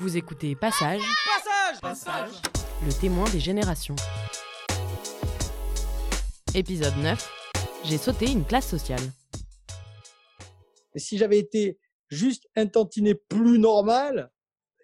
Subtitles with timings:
[0.00, 1.02] Vous écoutez Passage,
[1.80, 2.30] Passage Passage
[2.84, 3.94] le témoin des générations.
[6.52, 7.30] Épisode 9.
[7.84, 9.00] J'ai sauté une classe sociale.
[10.96, 11.78] Si j'avais été
[12.08, 14.32] juste un tantinet plus normal,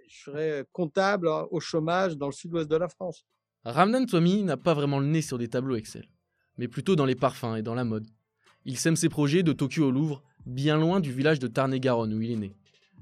[0.09, 3.27] je serais comptable hein, au chômage dans le sud-ouest de la France.
[3.65, 6.09] Ramdan Twami n'a pas vraiment le nez sur des tableaux Excel,
[6.57, 8.07] mais plutôt dans les parfums et dans la mode.
[8.65, 12.21] Il sème ses projets de Tokyo au Louvre, bien loin du village de Tarn-et-Garonne où
[12.21, 12.53] il est né.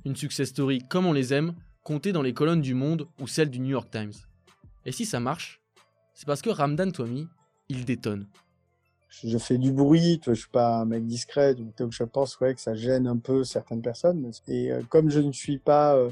[0.07, 3.51] Une success story comme on les aime, comptée dans les colonnes du Monde ou celles
[3.51, 4.13] du New York Times.
[4.85, 5.61] Et si ça marche,
[6.15, 7.29] c'est parce que Ramdan Twami,
[7.69, 8.27] il détonne.
[9.11, 12.61] Je fais du bruit, je suis pas un mec discret, donc, je pense ouais, que
[12.61, 14.31] ça gêne un peu certaines personnes.
[14.47, 16.11] Et euh, comme je ne suis pas euh,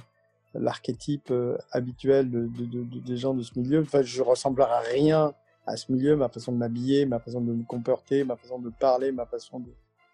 [0.54, 4.70] l'archétype euh, habituel de, de- de- de- des gens de ce milieu, enfin, je ressemblerai
[4.72, 5.34] à rien
[5.66, 8.70] à ce milieu, ma façon de m'habiller, ma façon de me comporter, ma façon de
[8.70, 9.70] parler, ma façon de,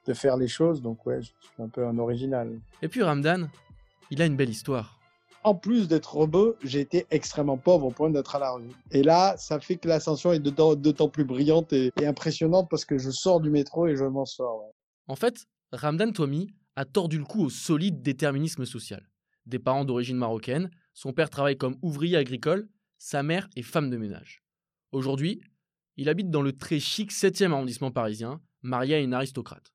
[0.06, 0.82] de faire les choses.
[0.82, 2.58] Donc ouais, je suis un peu un original.
[2.82, 3.48] Et puis Ramdan,
[4.10, 4.98] il a une belle histoire.
[5.44, 8.68] En plus d'être rebeu, j'ai été extrêmement pauvre au point d'être à la rue.
[8.90, 13.10] Et là, ça fait que l'ascension est d'autant plus brillante et, impressionnante parce que je
[13.10, 14.70] sors du métro et je m'en sors.
[15.08, 19.08] En fait, Ramdan Twami a tordu le cou au solide déterminisme social.
[19.46, 23.96] Des parents d'origine marocaine, son père travaille comme ouvrier agricole, sa mère est femme de
[23.96, 24.42] ménage.
[24.92, 25.40] Aujourd'hui,
[25.96, 29.72] il habite dans le très chic 7e arrondissement parisien, marié à une aristocrate.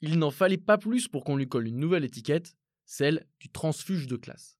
[0.00, 4.06] Il n'en fallait pas plus pour qu'on lui colle une nouvelle étiquette, celle du transfuge
[4.06, 4.58] de classe.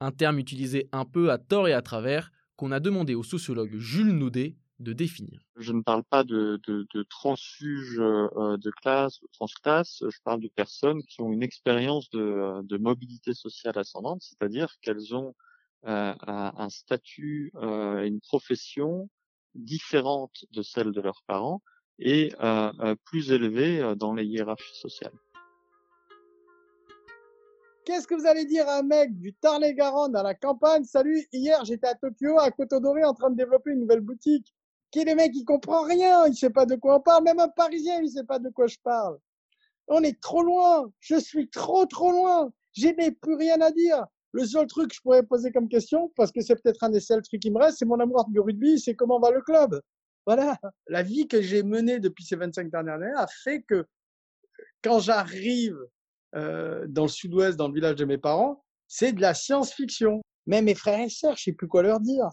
[0.00, 3.76] Un terme utilisé un peu à tort et à travers qu'on a demandé au sociologue
[3.76, 5.40] Jules Naudet de définir.
[5.56, 6.60] je ne parle pas de,
[7.10, 12.62] transfuges euh, de classe, de transclasse, je parle de personnes qui ont une expérience de,
[12.62, 15.34] de mobilité sociale ascendante, c'est-à-dire qu'elles ont
[15.86, 19.08] euh, un, statut, euh, une profession
[19.54, 21.62] différente de celle de leurs parents
[21.98, 25.12] et euh, euh, plus élevée euh, dans les hiérarchies sociales.
[27.88, 30.84] Qu'est-ce que vous allez dire à un mec du Tarn-et-Garonne à la campagne?
[30.84, 34.54] Salut, hier j'étais à Tokyo, à Côte-Doré, en train de développer une nouvelle boutique.
[34.90, 37.24] Qui est le mec, il comprend rien, il sait pas de quoi on parle.
[37.24, 39.16] Même un Parisien, il sait pas de quoi je parle.
[39.86, 40.92] On est trop loin.
[41.00, 42.52] Je suis trop trop loin.
[42.76, 44.04] Je n'ai plus rien à dire.
[44.32, 47.00] Le seul truc que je pourrais poser comme question, parce que c'est peut-être un des
[47.00, 49.80] seuls trucs qui me reste, c'est mon amour du rugby, c'est comment va le club.
[50.26, 50.58] Voilà.
[50.88, 53.86] La vie que j'ai menée depuis ces 25 dernières années a fait que
[54.82, 55.78] quand j'arrive
[56.34, 60.20] euh, dans le sud-ouest, dans le village de mes parents, c'est de la science-fiction.
[60.46, 62.28] Même mes frères et sœurs, je sais plus quoi leur dire.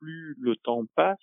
[0.00, 1.16] plus le temps passe,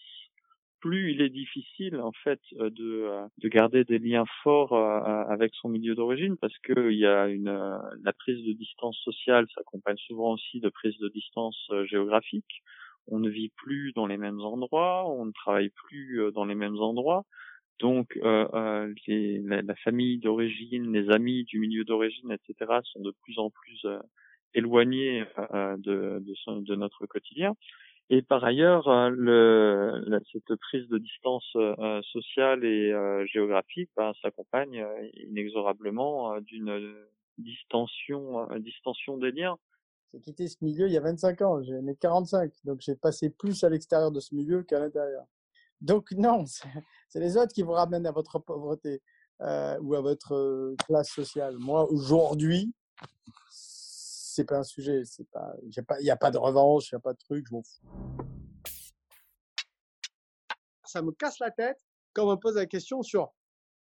[0.79, 5.53] plus il est difficile en fait euh, de, euh, de garder des liens forts avec
[5.55, 9.97] son milieu d'origine parce que il y a une la prise de distance sociale s'accompagne
[10.07, 12.63] souvent aussi de prise de distance géographique.
[13.07, 16.77] On ne vit plus dans les mêmes endroits, on ne travaille plus dans les mêmes
[16.77, 17.25] endroits.
[17.83, 18.93] Donc euh, euh,
[19.43, 22.79] la, famille d'origine, les amis du milieu d'origine, etc.
[22.85, 23.99] sont de plus en plus euh,
[24.53, 27.57] éloignés de, notre quotidien.
[28.09, 28.85] Et par ailleurs,
[30.31, 31.57] cette prise de distance
[32.13, 32.93] sociale et
[33.27, 34.85] géographique ben, s'accompagne
[35.15, 36.95] inexorablement d'une
[37.37, 39.57] distension, distension des liens.
[40.13, 43.29] J'ai quitté ce milieu il y a 25 ans, j'ai mes 45, donc j'ai passé
[43.29, 45.25] plus à l'extérieur de ce milieu qu'à l'intérieur.
[45.83, 46.45] Donc non,
[47.09, 49.01] c'est les autres qui vous ramènent à votre pauvreté
[49.41, 51.57] euh, ou à votre euh, classe sociale.
[51.57, 52.73] Moi, aujourd'hui,
[53.49, 57.01] c'est pas un sujet, c'est pas, il n'y a pas de revanche, il n'y a
[57.01, 57.81] pas de truc, je m'en fous.
[60.85, 61.79] Ça me casse la tête
[62.13, 63.33] quand on me pose la question sur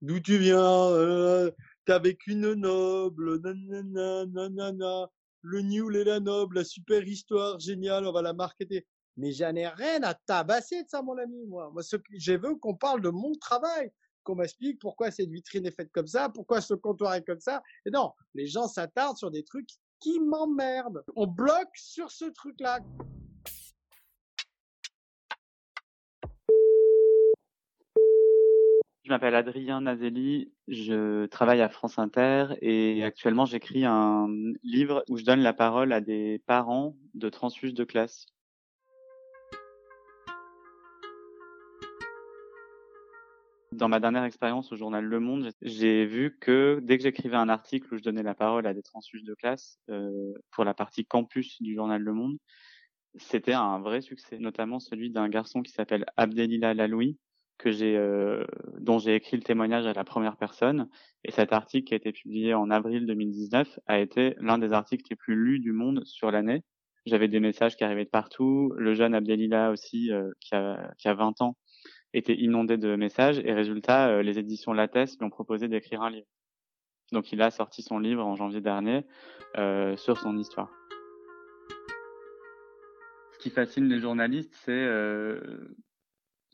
[0.01, 1.51] d'où tu viens, euh,
[1.85, 5.09] t'es avec une noble, nanana, nanana,
[5.41, 8.87] le nul et la noble, la super histoire géniale, on va la marketer.
[9.17, 11.69] Mais j'en ai rien à tabasser de ça, mon ami, moi.
[11.71, 11.81] Moi,
[12.11, 13.91] je veux qu'on parle de mon travail,
[14.23, 17.61] qu'on m'explique pourquoi cette vitrine est faite comme ça, pourquoi ce comptoir est comme ça.
[17.85, 21.03] Et non, les gens s'attardent sur des trucs qui m'emmerdent.
[21.15, 22.79] On bloque sur ce truc-là.
[29.09, 34.27] Je m'appelle Adrien Nazelli, je travaille à France Inter et actuellement j'écris un
[34.61, 38.27] livre où je donne la parole à des parents de transfuges de classe.
[43.71, 47.49] Dans ma dernière expérience au journal Le Monde, j'ai vu que dès que j'écrivais un
[47.49, 51.05] article où je donnais la parole à des transfuges de classe, euh, pour la partie
[51.05, 52.37] campus du journal Le Monde,
[53.15, 57.19] c'était un vrai succès, notamment celui d'un garçon qui s'appelle Abdelila Laloui,
[57.59, 58.43] que j'ai, euh,
[58.79, 60.89] dont j'ai écrit le témoignage à la première personne.
[61.23, 65.05] Et cet article qui a été publié en avril 2019 a été l'un des articles
[65.11, 66.63] les plus lus du monde sur l'année.
[67.05, 68.73] J'avais des messages qui arrivaient de partout.
[68.77, 71.55] Le jeune Abdelila aussi, euh, qui, a, qui a 20 ans,
[72.13, 73.39] était inondé de messages.
[73.39, 76.27] Et résultat, euh, les éditions Lattès lui ont proposé d'écrire un livre.
[77.11, 79.05] Donc il a sorti son livre en janvier dernier
[79.57, 80.69] euh, sur son histoire.
[83.33, 85.75] Ce qui fascine les journalistes, c'est euh,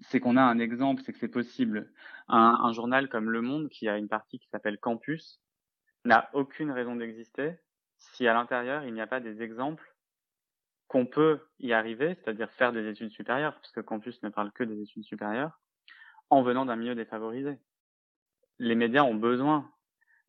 [0.01, 1.91] c'est qu'on a un exemple, c'est que c'est possible.
[2.27, 5.41] Un, un, journal comme Le Monde, qui a une partie qui s'appelle Campus,
[6.03, 7.55] n'a aucune raison d'exister
[7.97, 9.94] si à l'intérieur il n'y a pas des exemples
[10.87, 14.81] qu'on peut y arriver, c'est-à-dire faire des études supérieures, puisque Campus ne parle que des
[14.81, 15.59] études supérieures,
[16.29, 17.57] en venant d'un milieu défavorisé.
[18.59, 19.69] Les médias ont besoin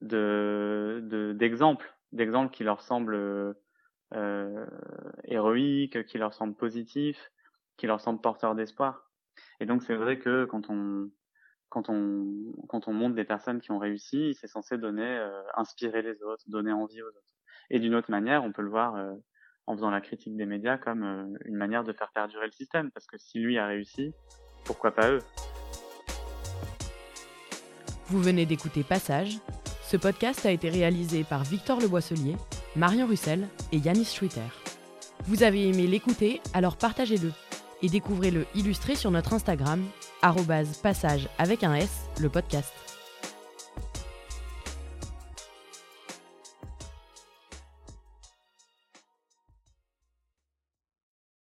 [0.01, 3.55] de d'exemples, d'exemples qui leur semblent
[4.15, 4.67] euh,
[5.25, 7.31] héroïques, qui leur semblent positifs,
[7.77, 9.11] qui leur semblent porteurs d'espoir.
[9.61, 11.11] Et donc c'est vrai que quand on
[11.69, 16.03] quand on quand on montre des personnes qui ont réussi, c'est censé donner euh, inspirer
[16.03, 17.37] les autres, donner envie aux autres.
[17.71, 19.15] Et d'une autre manière, on peut le voir euh,
[19.67, 22.91] en faisant la critique des médias comme euh, une manière de faire perdurer le système,
[22.91, 24.13] parce que si lui a réussi,
[24.65, 25.19] pourquoi pas eux?
[28.07, 29.39] Vous venez d'écouter Passage.
[29.83, 32.37] Ce podcast a été réalisé par Victor Le Boisselier,
[32.77, 34.41] Marion Russel et Yanis Schwitter.
[35.25, 37.33] Vous avez aimé l'écouter, alors partagez-le
[37.83, 39.85] et découvrez-le illustré sur notre Instagram,
[40.83, 42.96] passage avec un S, le podcast.